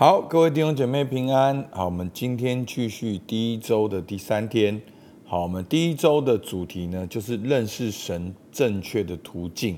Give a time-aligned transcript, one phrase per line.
[0.00, 1.68] 好，各位弟兄姐妹平安。
[1.72, 4.80] 好，我们今天继续第一周的第三天。
[5.24, 9.76] 好，我们第一周的主题呢，就是认识神正确的途径。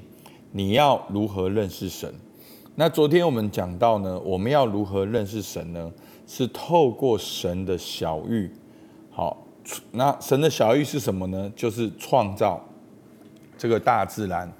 [0.52, 2.12] 你要如何认识神？
[2.74, 5.90] 那昨天我们讲到呢，我们要如何认识神呢？
[6.26, 8.52] 是透过神的小玉。
[9.10, 9.46] 好，
[9.90, 11.50] 那神的小玉是什么呢？
[11.56, 12.62] 就是创造
[13.56, 14.52] 这个大自然，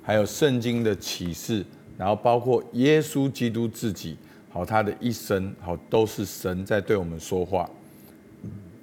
[0.00, 1.66] 还有圣经的启示，
[1.96, 4.16] 然后包括耶稣基督自己。
[4.58, 7.70] 好，他的一生好都是神在对我们说话。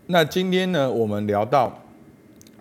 [0.05, 1.77] 那今天呢，我们聊到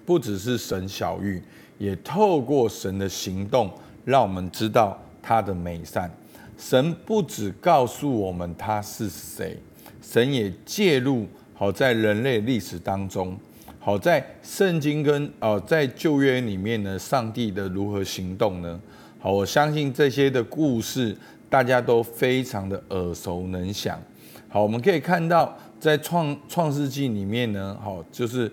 [0.05, 1.41] 不只是神小玉，
[1.79, 3.71] 也透过神的行动，
[4.05, 6.11] 让我们知道他的美善。
[6.59, 9.57] 神不只告诉我们他是谁，
[10.03, 13.39] 神也介入好在人类历史当中，
[13.79, 18.81] 好在圣经跟哦在旧约里面呢，上帝的如何行动呢？
[19.21, 21.17] 好，我相信这些的故事。
[21.49, 24.01] 大家都非常的耳熟能详。
[24.49, 28.51] 好，我们可以看到，在创创世纪里面呢，好，就是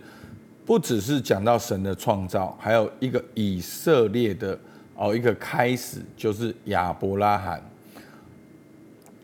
[0.65, 4.57] 不只是讲到神的创造，还有一个以色列的
[4.95, 7.61] 哦一个开始，就是亚伯拉罕。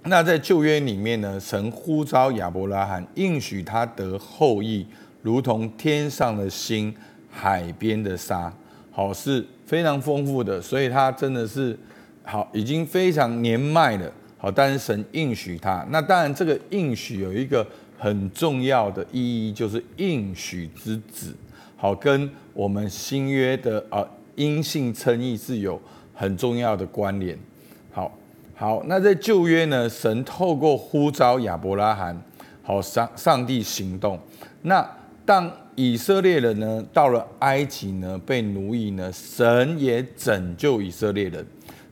[0.04, 4.86] 那在旧约里面呢，神呼召亚伯拉罕，应许他得后裔，
[5.22, 6.96] 如同天上的星、
[7.30, 8.54] 海边的沙，
[8.92, 11.78] 好是非常丰富的，所以他真的是。
[12.30, 14.12] 好，已经非常年迈了。
[14.38, 15.88] 好，但是神应许他。
[15.90, 17.66] 那当然，这个应许有一个
[17.98, 21.34] 很重要的意义，就是应许之子。
[21.78, 25.82] 好，跟我们新约的啊阴性称义是有
[26.14, 27.40] 很重要的关联。
[27.92, 28.12] 好，
[28.56, 32.22] 好，那在旧约呢，神透过呼召亚伯拉罕，
[32.62, 34.20] 好上上帝行动。
[34.64, 34.86] 那
[35.26, 41.46] 当以色列人呢到了埃及呢被奴役呢，神也拯救以色列人。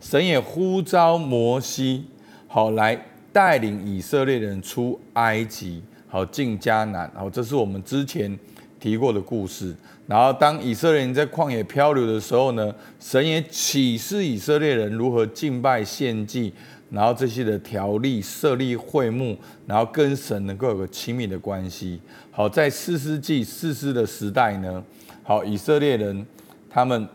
[0.05, 2.05] 神也呼召摩西，
[2.45, 2.95] 好来
[3.33, 7.11] 带领以色列人出埃及，好进迦南。
[7.15, 8.37] 好，这是我们之前
[8.79, 9.75] 提过的故事。
[10.05, 16.53] 然后，当以色列人在旷野漂流的时候呢，神也启示以色列人如何敬拜献祭，
[16.91, 21.99] 然后这些的条例设立会幕，然后跟神能够有个亲密的关系。
[22.29, 24.83] 好，在四世纪四世的时代呢，
[25.23, 26.23] 好以色列人
[26.69, 27.09] 他们。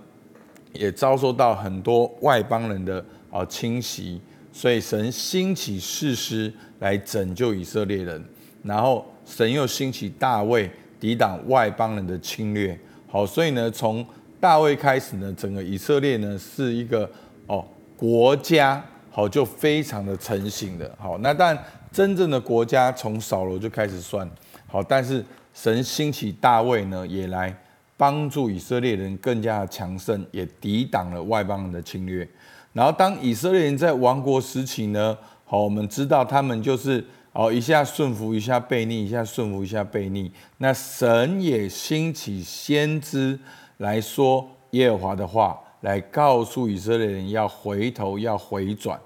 [0.72, 4.20] 也遭受到很多外邦人的啊侵袭，
[4.52, 8.24] 所以神兴起士师来拯救以色列人，
[8.62, 12.78] 然后神又兴起大卫抵挡外邦人的侵略。
[13.08, 14.06] 好，所以呢，从
[14.38, 17.10] 大卫开始呢，整个以色列呢是一个
[17.46, 17.66] 哦
[17.96, 20.94] 国家，好就非常的成型的。
[20.98, 21.58] 好，那但
[21.92, 24.28] 真正的国家从扫罗就开始算
[24.68, 27.52] 好，但是神兴起大卫呢也来。
[28.00, 32.26] 帮助以色列人更加的强盛，也抵挡了外邦人的侵略。
[32.72, 40.32] 然后，当以色列人在亡国时期呢，好，我们知道他们就是哦，一下顺服，一下背逆，一下顺服，一下背逆。
[40.56, 43.38] 那神也兴起先知
[43.76, 48.98] 来说耶和华的话，来告诉以色列人要回头，要回转。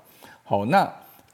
[0.45, 0.89] 好，那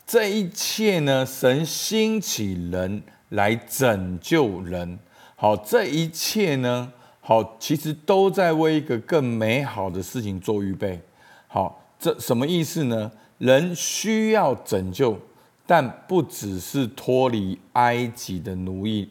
[0.07, 4.99] 这一切呢，神兴起人来拯救人。
[5.37, 6.91] 好，这一切呢。
[7.31, 11.01] 好，其实都在为一个更美好的事情做预备。
[11.47, 13.09] 好，这什么意思呢？
[13.39, 15.17] 人需要拯救，
[15.65, 19.09] 但不只是脱离埃及的奴役，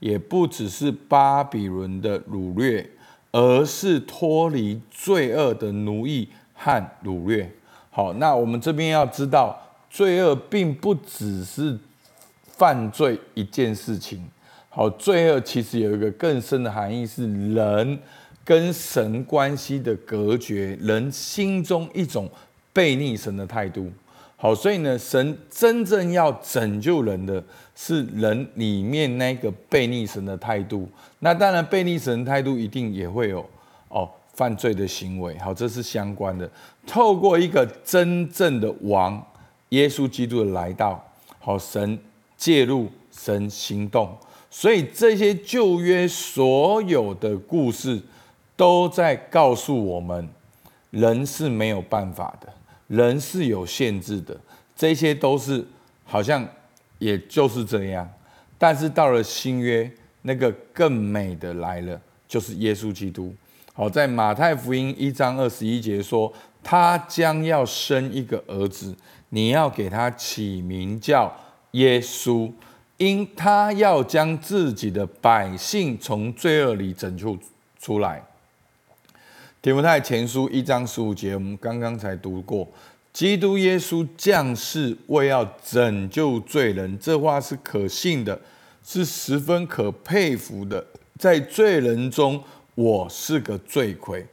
[0.00, 2.90] 也不只是巴比伦的掳掠，
[3.30, 7.48] 而是脱离罪恶的奴役和掳掠。
[7.92, 9.56] 好，那我们这边要知道，
[9.88, 11.78] 罪恶并不只是
[12.42, 14.28] 犯罪一件事情。
[14.72, 17.98] 好，罪恶其实有一个更深的含义，是人
[18.44, 22.30] 跟神关系的隔绝，人心中一种
[22.72, 23.90] 背逆神的态度。
[24.36, 27.42] 好，所以呢，神真正要拯救人的
[27.74, 30.88] 是人里面那个背逆神的态度。
[31.18, 33.44] 那当然，背逆神态度一定也会有
[33.88, 35.36] 哦犯罪的行为。
[35.38, 36.48] 好，这是相关的。
[36.86, 39.20] 透过一个真正的王
[39.70, 41.04] 耶稣基督的来到，
[41.40, 41.98] 好，神
[42.36, 44.16] 介入，神行动。
[44.50, 48.00] 所以这些旧约所有的故事，
[48.56, 50.28] 都在告诉我们，
[50.90, 52.52] 人是没有办法的，
[52.88, 54.36] 人是有限制的。
[54.74, 55.64] 这些都是
[56.04, 56.46] 好像
[56.98, 58.10] 也就是这样。
[58.58, 59.88] 但是到了新约，
[60.22, 63.32] 那个更美的来了，就是耶稣基督。
[63.72, 66.30] 好，在马太福音一章二十一节说，
[66.62, 68.94] 他将要生一个儿子，
[69.28, 71.32] 你要给他起名叫
[71.70, 72.50] 耶稣。
[73.00, 77.34] 因他要将自己的百姓从罪恶里拯救
[77.80, 78.22] 出来。
[79.62, 82.68] 提摩太前书一章十五节，我们刚刚才读过，
[83.10, 88.38] 基督耶稣降世为要拯救罪人，这话是可信的，
[88.84, 90.84] 是十分可佩服的。
[91.18, 92.42] 在罪人中，
[92.74, 94.26] 我是个罪魁。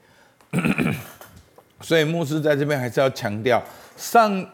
[1.80, 3.64] 所以牧师在这边还是要强调，
[3.96, 4.46] 上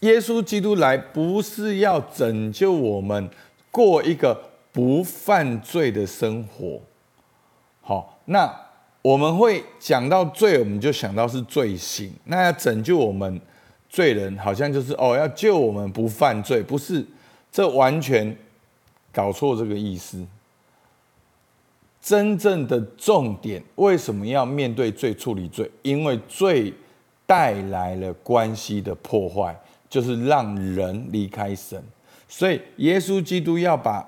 [0.00, 3.28] 耶稣基督来不是要拯救我们
[3.70, 6.80] 过一个不犯罪的生活。
[7.80, 8.54] 好，那
[9.02, 12.12] 我们会讲到罪，我们就想到是罪行。
[12.24, 13.40] 那要拯救我们。
[13.90, 17.02] 罪人好像就是哦，要救我们不犯罪，不是？
[17.50, 18.36] 这完全
[19.10, 20.26] 搞错这个意思。
[21.98, 25.70] 真正的重点，为什么要面对罪、处理罪？
[25.80, 26.70] 因为罪
[27.24, 31.82] 带来了关系的破坏，就是让人离开神。
[32.28, 34.06] 所以耶稣基督要把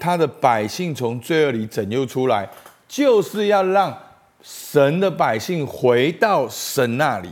[0.00, 2.48] 他的百姓从罪恶里拯救出来，
[2.88, 3.96] 就是要让
[4.42, 7.30] 神的百姓回到神那里。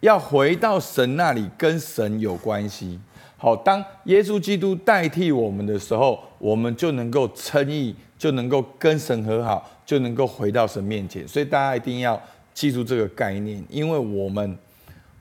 [0.00, 3.00] 要回到神那里，跟神有关系。
[3.38, 11.26] 好，当耶稣基督代替我们的时候，我们就能够称义，就能够跟神和好，就能够回到神面前。
[11.26, 12.20] 所以大家一定要
[12.52, 14.58] 记住这个概念，因为我们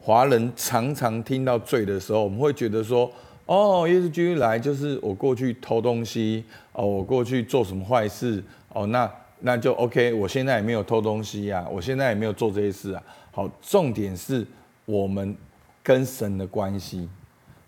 [0.01, 3.09] 华人常常听到罪的时候，我们会觉得说：
[3.45, 10.13] 哦，耶稣基督来就是我过去偷东西，哦，我过去做什么坏事，哦，那那就 OK。
[10.13, 13.03] 我现在也没有偷东西呀，我现在也没有做这些事啊。
[13.31, 14.45] 好，重点是。
[14.85, 15.33] 我们
[15.81, 17.07] 跟神的关系，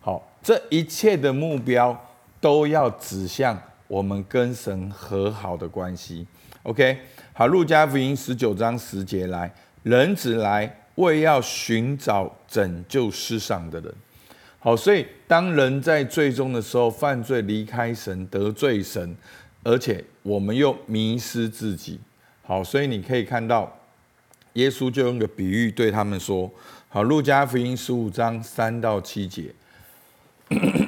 [0.01, 1.97] 好，这一切的目标
[2.41, 3.57] 都要指向
[3.87, 6.27] 我们跟神和好的关系。
[6.63, 6.97] OK，
[7.31, 9.49] 好，路加福音十九章十节来，
[9.83, 13.95] 人子来为要寻找拯救世上的人。
[14.65, 19.15] 好，所以当人在最终的时候犯罪离开神得罪神，
[19.61, 21.99] 而且我们又迷失自己。
[22.41, 23.79] 好，所以你可以看到，
[24.53, 26.49] 耶稣就用个比喻对他们说。
[26.89, 29.53] 好，路加福音十五章三到七节，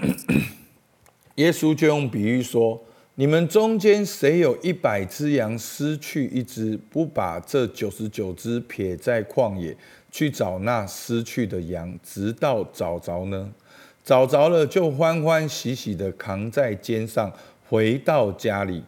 [1.36, 2.84] 耶稣就用比喻说：
[3.14, 9.78] 你们中间谁有一百只羊，失去一只，不把这九十九只撇在旷野，
[10.10, 13.54] 去找那失去的羊，直到找着呢？
[14.08, 17.30] 找着了，就欢欢喜喜的扛在肩上，
[17.68, 18.82] 回到家里，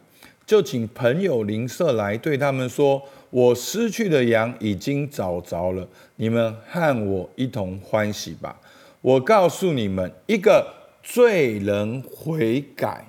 [0.46, 3.02] 就请朋友邻舍来对他们说。
[3.28, 5.86] 我失去的羊已经找着了，
[6.16, 8.58] 你们和我一同欢喜吧。
[9.02, 10.66] 我告诉你们，一个
[11.02, 13.06] 罪人悔改，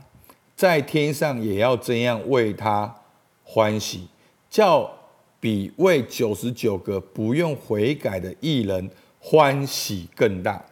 [0.53, 2.93] 在天上也要这样为他
[3.41, 4.09] 欢喜，
[4.49, 4.91] 叫
[5.39, 10.63] 比为九十九个不用悔改的艺人欢喜更大。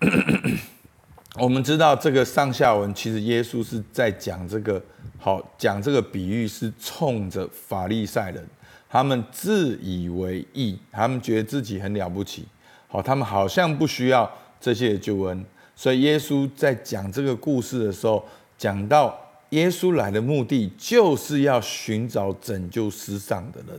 [1.40, 4.82] 我们知道这个上下文，其实耶稣是在讲这个，
[5.18, 8.46] 好讲这个比喻是冲着法利赛人。
[8.88, 12.46] 他们自以为义，他们觉得自己很了不起，
[12.88, 15.44] 好，他们好像不需要这些救恩。
[15.74, 18.24] 所以耶稣在讲这个故事的时候，
[18.56, 19.18] 讲到
[19.50, 23.78] 耶稣来的目的就是要寻找拯救世上的人。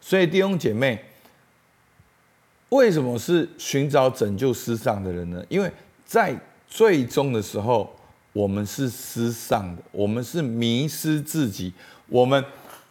[0.00, 1.04] 所以弟兄姐妹，
[2.70, 5.44] 为什么是寻找拯救失丧的人呢？
[5.48, 5.70] 因为
[6.04, 7.94] 在最终的时候，
[8.32, 11.72] 我们是失丧的，我们是迷失自己，
[12.08, 12.44] 我们。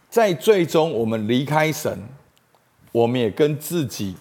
[0.10, 2.00] 在最终，我们离开神，
[2.94, 4.16] 我们也跟自己，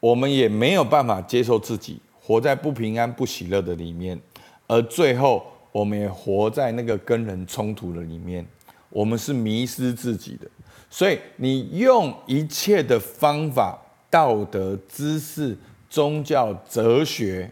[0.00, 4.20] 我们也没有办法接受自己，活在不平安、不喜乐的里面，
[4.66, 8.44] 而最后，我们也活在那个跟人冲突的里面，
[8.90, 10.48] 我们是迷失自己的。
[10.90, 13.80] 所以，你用一切的方法、
[14.14, 15.58] 道德、知识、
[15.90, 17.50] 宗教、哲学，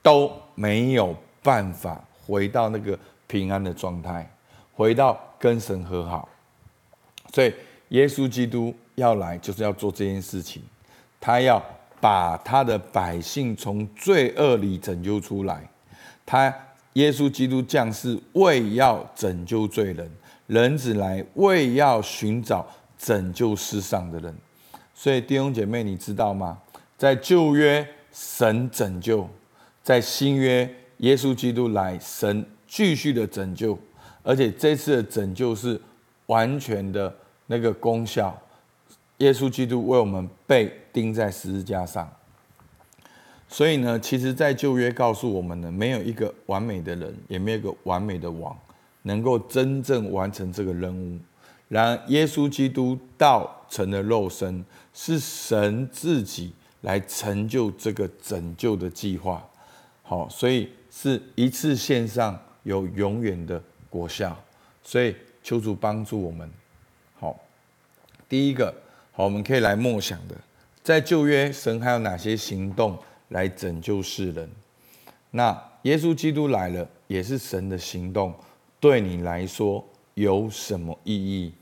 [0.00, 1.12] 都没有
[1.42, 4.30] 办法回到那个平安的状态。
[4.72, 6.28] 回到跟神和好，
[7.32, 7.52] 所以
[7.88, 10.62] 耶稣基督要来，就是要做这件事情。
[11.20, 11.60] 他要
[12.00, 15.68] 把他的百姓从罪恶里拯救出来。
[16.24, 16.54] 他
[16.92, 20.08] 耶稣基督降世为要拯救罪人，
[20.46, 22.64] 人子来为要寻找
[22.96, 24.32] 拯救世上的人。
[24.94, 26.58] 所以弟兄姐妹，你知道吗？
[26.96, 29.28] 在旧约神拯救，
[29.82, 33.78] 在新约耶稣基督来，神继续的拯救。
[34.22, 35.78] 而且这次的拯救是
[36.26, 37.14] 完全的
[37.48, 38.40] 那个功效，
[39.18, 42.10] 耶稣基督为我们被钉在十字架上。
[43.48, 48.56] 所以呢，其实，在旧约告诉我们呢，没有一个完美的人，也没有一个完美的王，
[49.02, 51.18] 能够真正完成这个任务。
[51.68, 56.52] 然，耶稣基督道成了肉身，是神自己
[56.82, 59.46] 来成就这个拯救的计划。
[60.02, 63.62] 好，所以是一次线上有永远的。
[63.90, 64.36] 果效，
[64.82, 66.50] 所以求主帮助我们。
[67.20, 67.38] 好，
[68.28, 68.74] 第一个，
[69.12, 70.34] 好，我们可以来默想的，
[70.82, 74.50] 在旧约，神还有哪些行动来拯救世人？
[75.30, 78.34] 那耶稣基督来了，也是神的行动，
[78.80, 81.52] 对你来说有什么意义？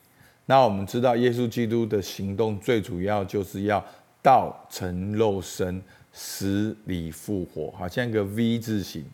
[0.47, 3.85] 那我们知道，耶稣基督的行动最主要就是要
[4.23, 5.83] 道成肉身，
[6.13, 9.05] 死里复活，好像一个 V 字形。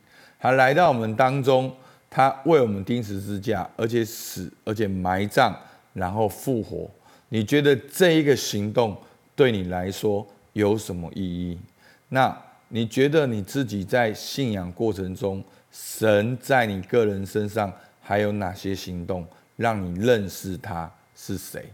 [0.41, 1.73] 他来到我们当中，
[2.09, 5.55] 他为我们钉十字架，而且死，而且埋葬，
[5.93, 6.91] 然后复活。
[7.29, 8.97] 你觉得这一个行动？
[9.37, 11.59] 对你来说有什么意义？
[12.09, 12.37] 那
[12.69, 17.73] 你觉得你自己在信仰过程中，神在你个人身上
[18.09, 21.71] 还有哪些行动，让你认识他是谁？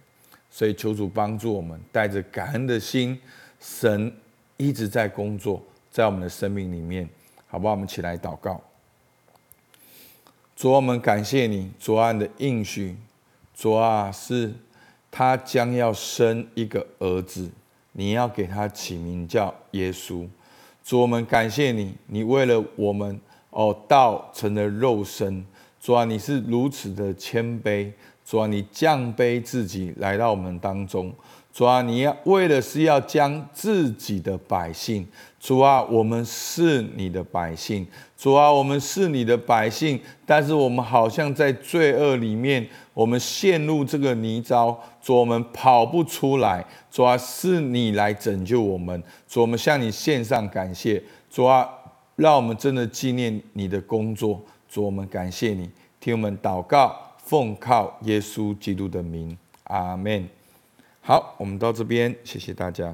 [0.50, 3.16] 所以求主帮助我们，带着感恩的心，
[3.60, 4.12] 神
[4.56, 5.62] 一直在工作
[5.92, 7.08] 在我们的生命里面，
[7.46, 7.74] 好不好？
[7.74, 8.60] 我们起来祷告。
[10.56, 12.96] 主，我们感谢你，主啊的应许，
[13.54, 14.52] 主啊是。
[15.16, 17.48] 他将要生一个儿子，
[17.92, 20.28] 你要给他起名叫耶稣。
[20.82, 25.46] 主，我们感谢你，你为了我们哦，道成了肉身。
[25.84, 27.92] 主啊，你是如此的谦卑。
[28.24, 31.12] 主啊，你降卑自己来到我们当中。
[31.52, 35.06] 主啊，你要为的是要将自己的百姓。
[35.38, 37.86] 主啊，我们是你的百姓。
[38.16, 44.74] 主啊，我们是你的百姓，但是我们好像在罪恶里面，我们陷入这个泥沼。
[45.02, 46.64] 主，我们跑不出来。
[46.90, 49.02] 主啊，是你来拯救我们。
[49.28, 51.02] 主，我们向你献上感谢。
[51.30, 51.68] 主啊，
[52.16, 54.42] 让我们真的纪念你的工作。
[54.74, 60.28] 主，我们感谢你，替我们祷告，奉靠耶稣基督的名，阿门。
[61.00, 62.92] 好，我们到这边，谢谢大家。